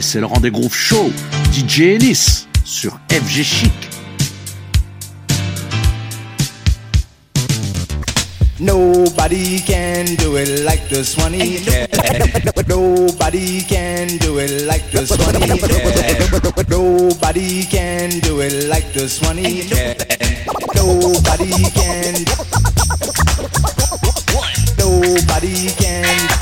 C'est 0.00 0.18
le 0.20 0.26
rendez-vous 0.26 0.68
show. 0.70 1.12
DJ 1.52 1.80
Ennis 1.82 2.48
sur 2.64 2.98
FG 3.10 3.42
Chic. 3.42 3.72
Nobody 8.58 9.60
can 9.60 10.16
do 10.16 10.36
it 10.36 10.64
like 10.64 10.88
this 10.88 11.16
one. 11.16 11.32
Nobody 12.66 13.62
can 13.62 14.18
do 14.18 14.38
it 14.38 14.66
like 14.66 14.90
this 14.90 15.10
one. 15.10 15.32
Nobody 16.68 17.64
can 17.64 18.08
do 18.20 18.40
it 18.40 18.68
like 18.68 18.92
this 18.92 19.20
one. 19.22 19.36
Nobody 20.74 21.62
can. 21.70 22.24
Nobody 24.78 25.70
can. 25.78 26.33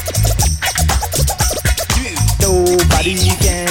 Nobody 3.03 3.19
can 3.19 3.67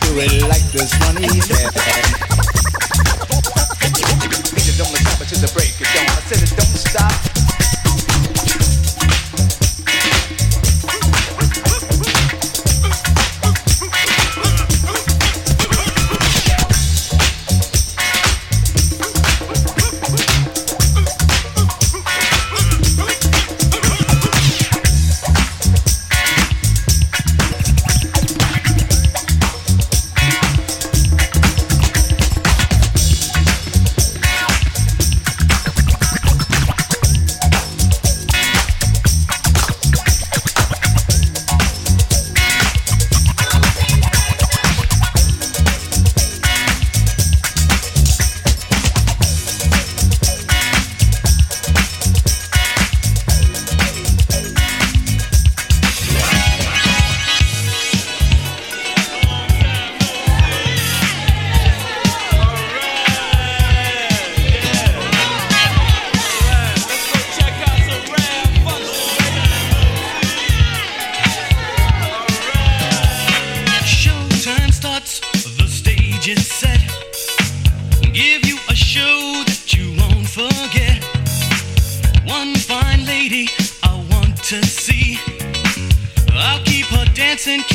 do 0.00 0.20
it 0.20 0.42
like 0.48 0.62
this 0.70 0.94
one. 1.00 1.16
to 5.30 5.36
the 5.36 5.52
break 5.54 5.80
of 5.80 5.86
dawn. 5.94 6.09
Jackson. 87.40 87.69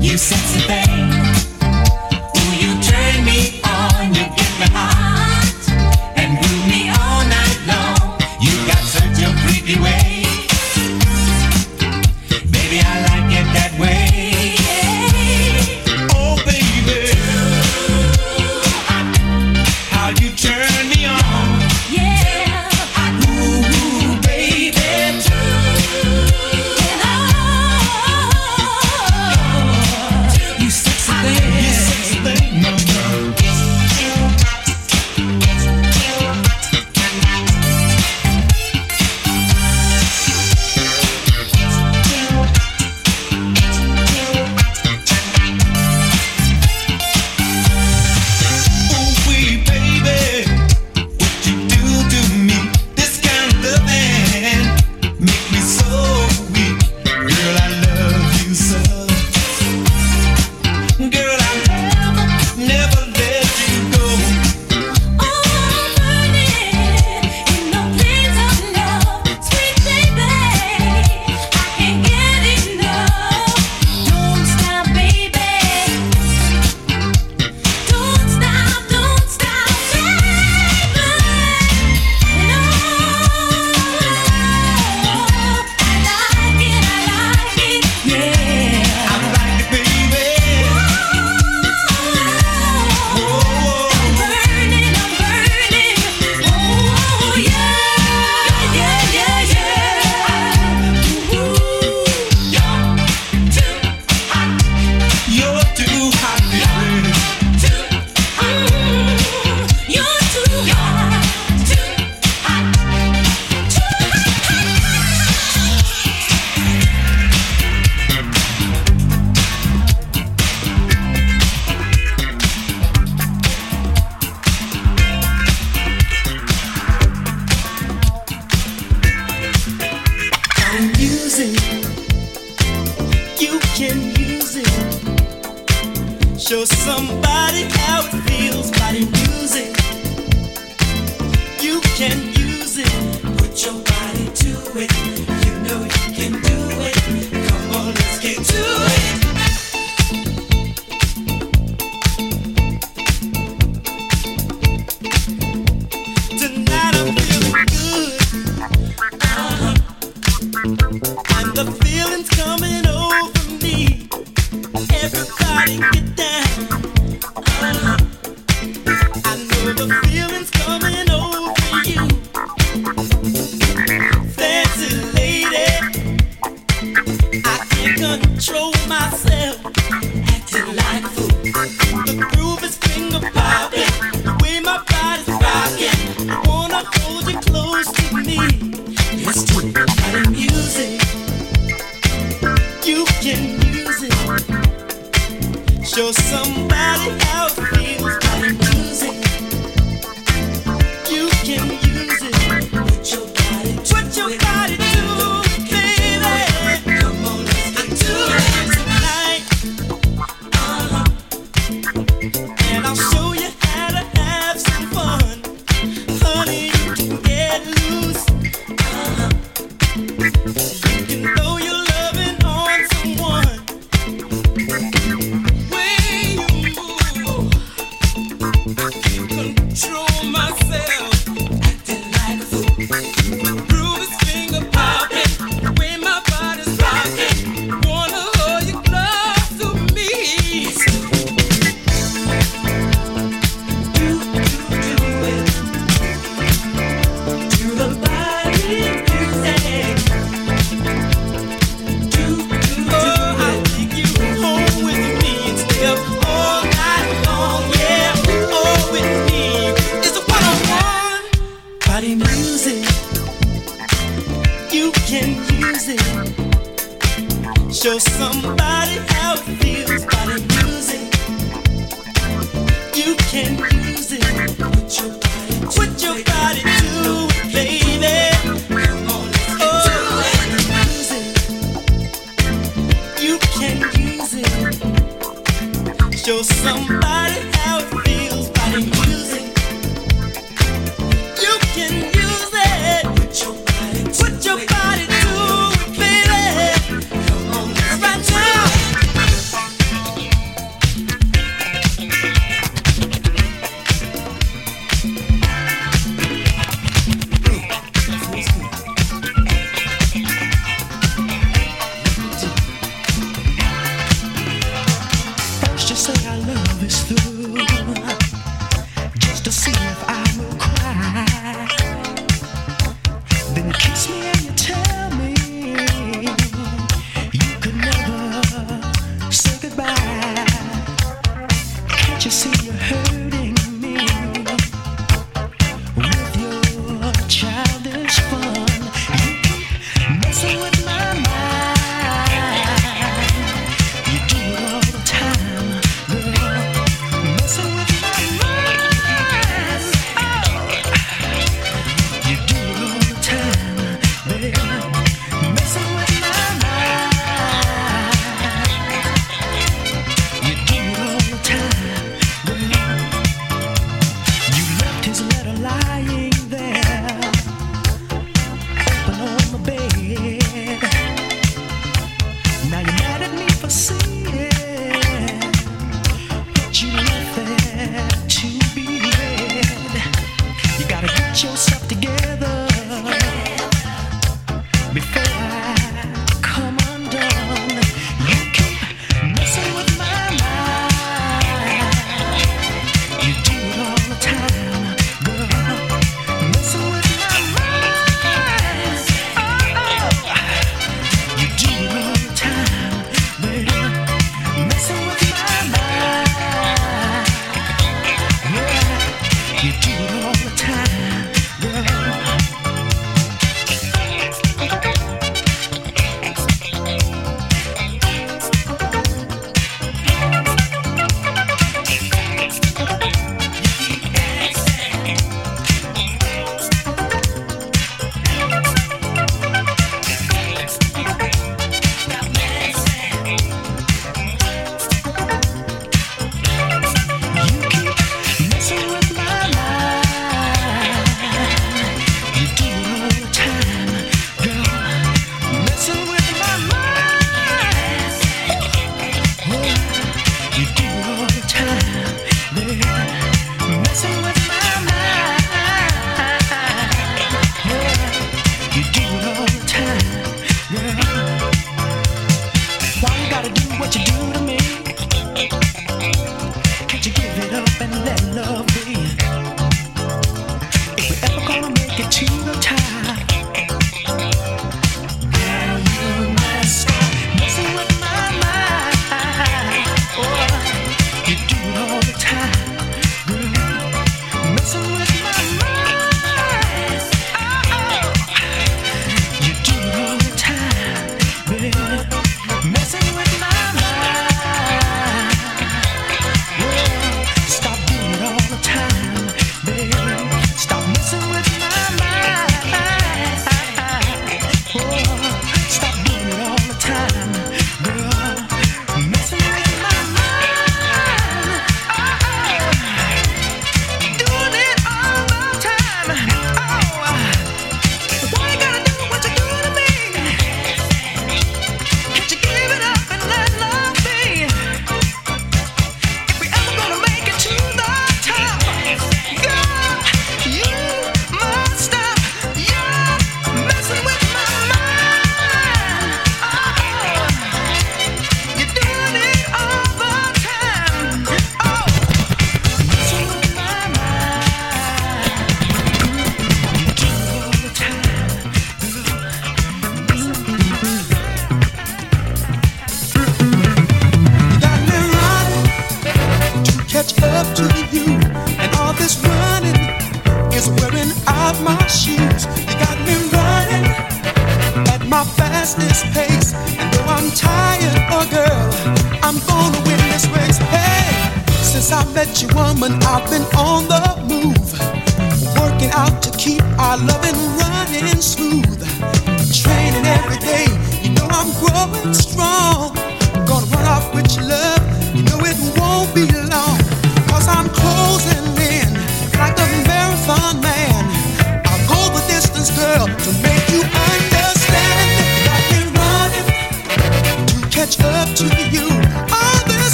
You 0.00 0.16
sexy 0.16 0.60
thing. 0.60 0.99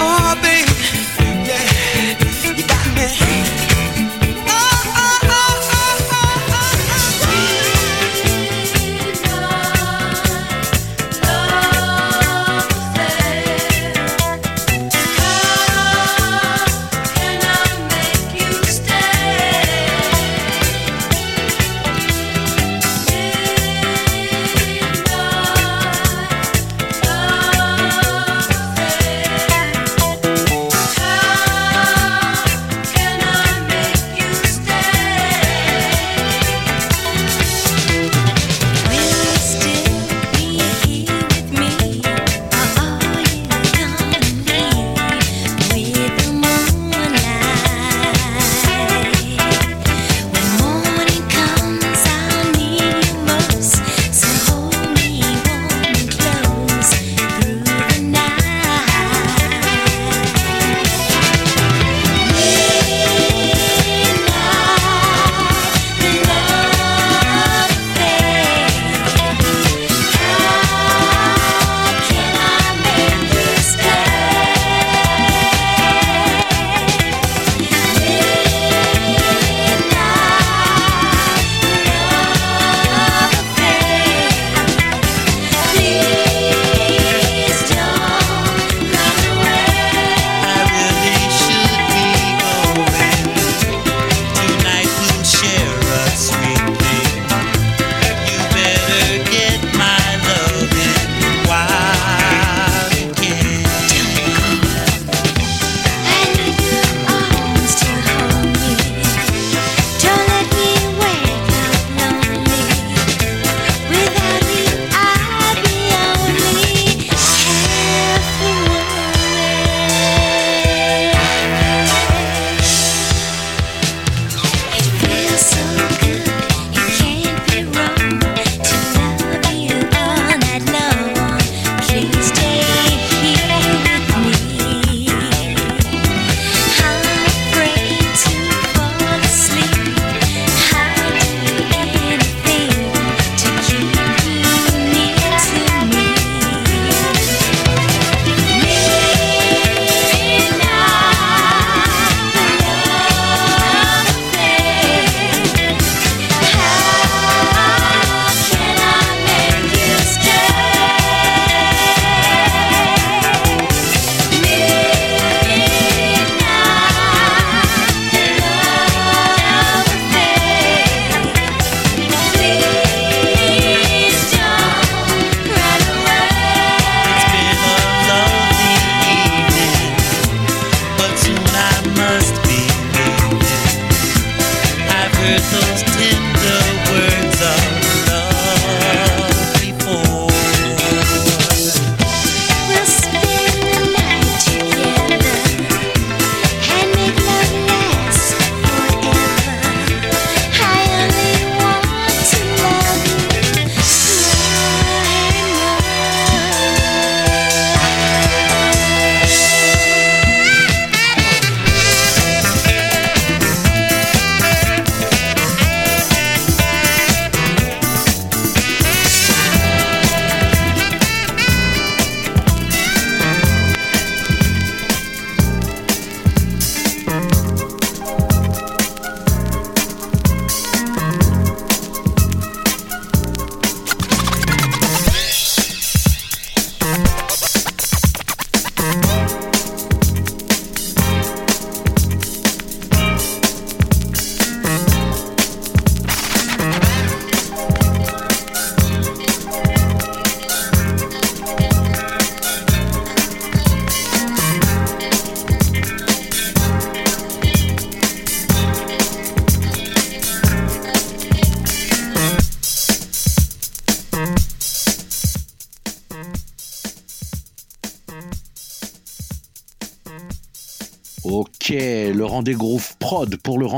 Oh, 0.00 0.34
baby, 0.42 0.72
yeah, 1.48 2.56
you 2.56 2.66
got 2.66 2.86
me. 2.94 3.35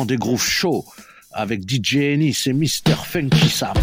Le 0.09 0.14
rendez-vous 0.14 0.38
show 0.38 0.85
avec 1.33 1.68
DJ 1.68 1.97
Ennis 1.97 2.47
et 2.47 2.53
Mr. 2.53 2.97
Funky 3.05 3.49
Sam. 3.49 3.75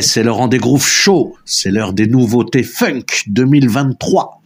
C'est 0.00 0.22
le 0.22 0.30
rang 0.30 0.46
des 0.48 0.58
grooves 0.58 0.86
chauds, 0.86 1.36
c'est 1.44 1.70
l'heure 1.70 1.92
des 1.92 2.06
nouveautés 2.06 2.62
funk 2.62 3.04
2023. 3.26 4.40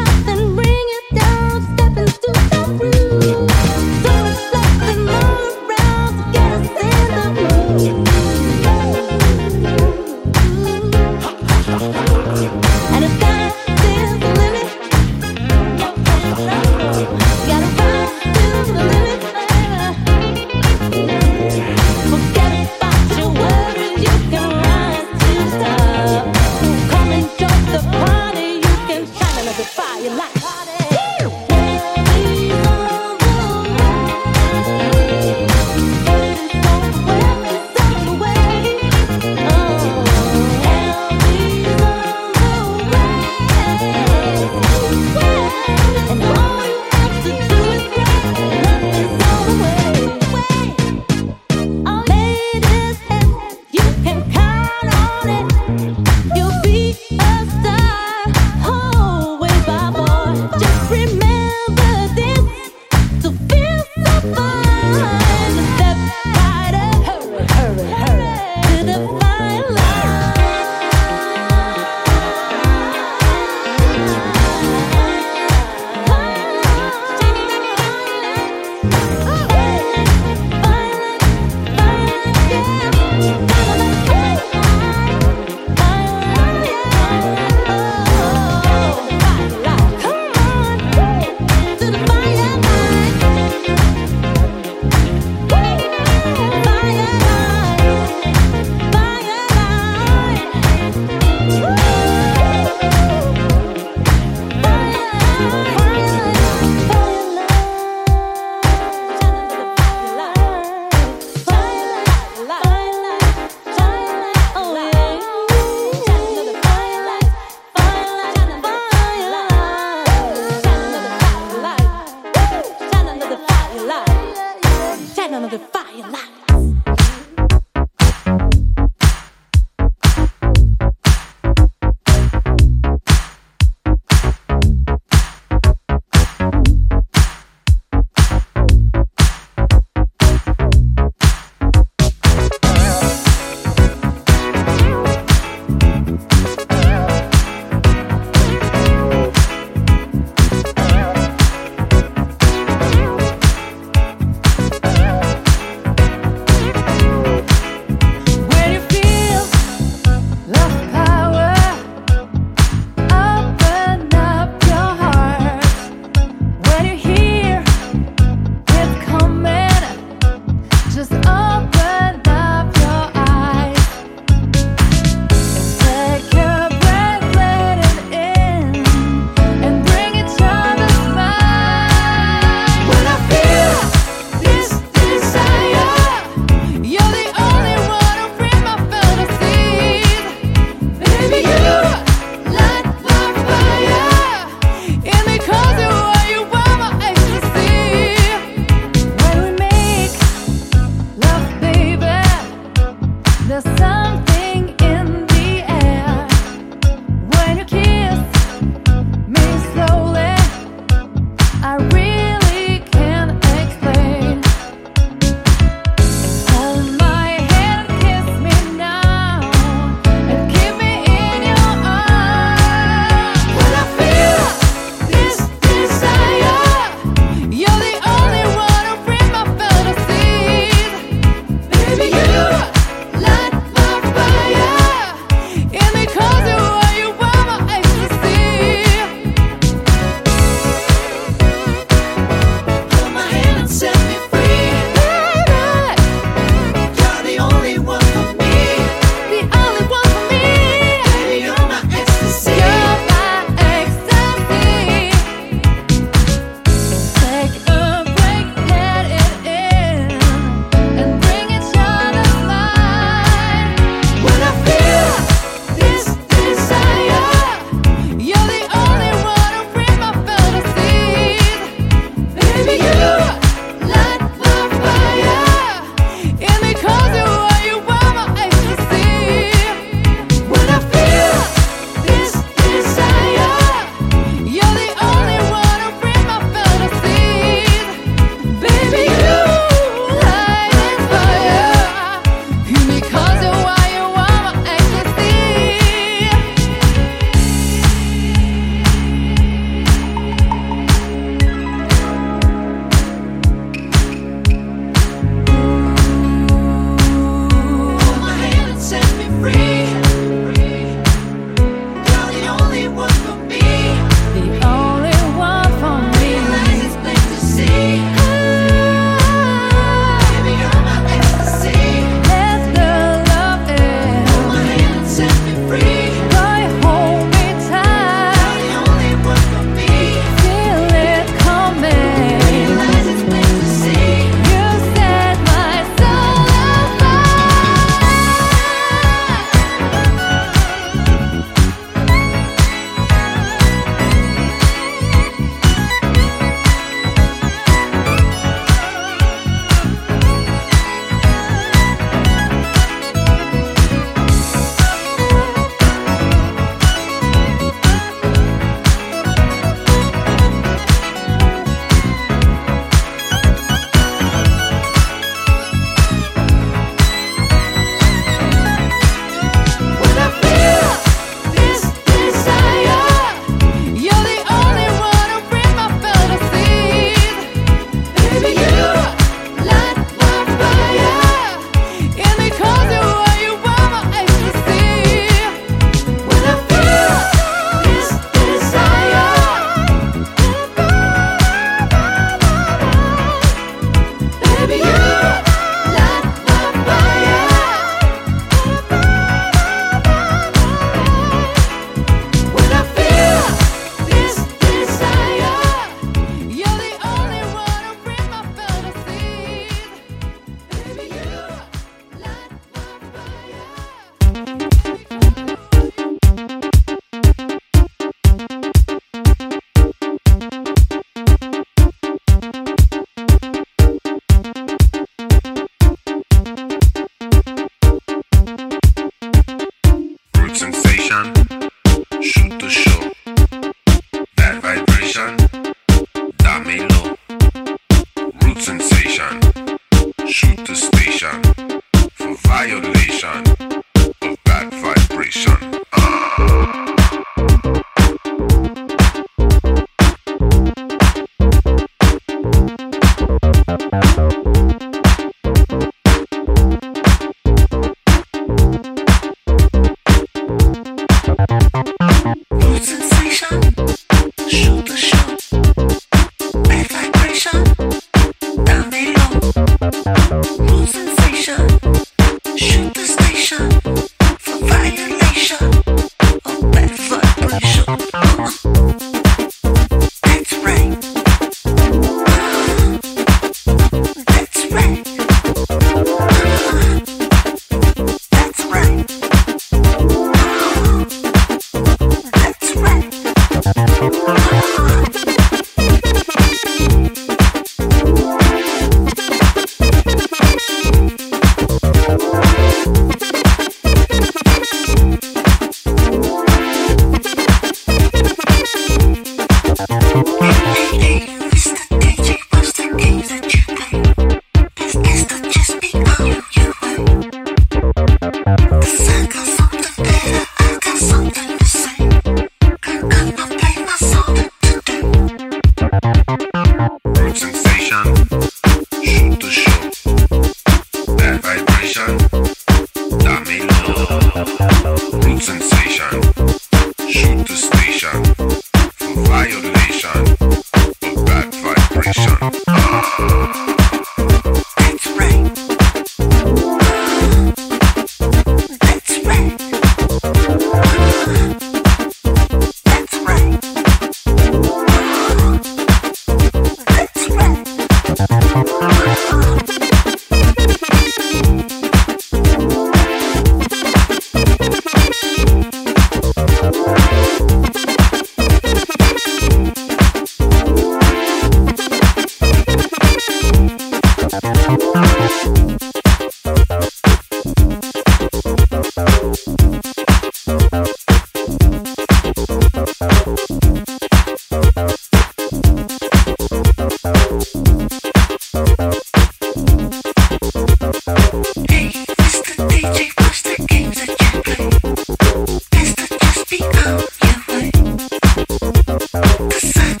Cause 599.49 599.77
I 599.77 600.00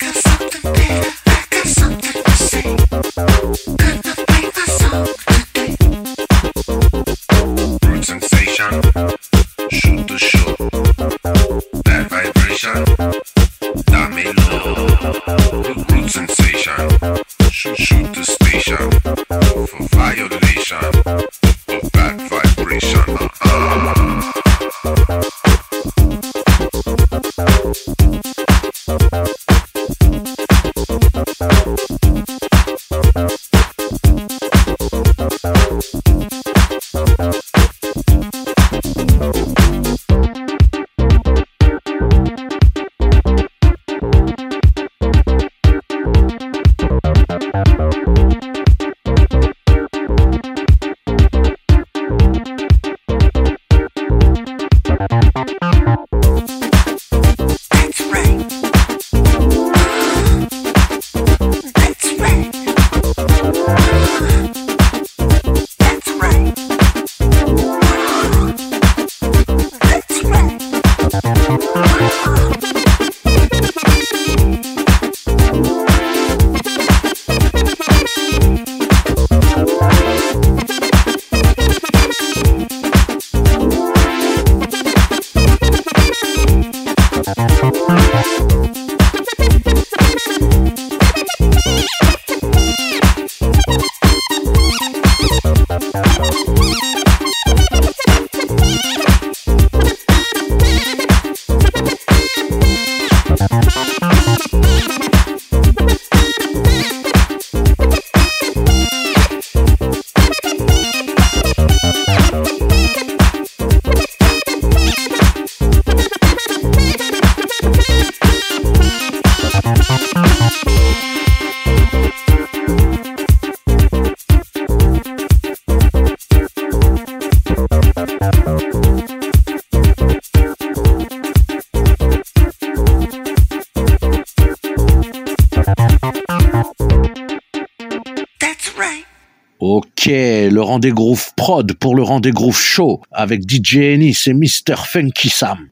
Ok, 140.01 140.07
le 140.07 140.59
rendez-vous 140.61 141.15
prod 141.35 141.73
pour 141.73 141.95
le 141.95 142.01
rendez-vous 142.01 142.51
show 142.51 143.01
avec 143.11 143.47
DJ 143.47 143.77
Ennis 143.77 144.23
et 144.25 144.33
Mr. 144.33 144.75
Funky 144.83 145.29
Sam. 145.29 145.67